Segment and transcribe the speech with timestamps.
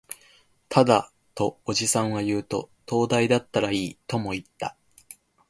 [0.67, 4.75] ただ、とおじさんは言うと、灯台だったらいい、とも言った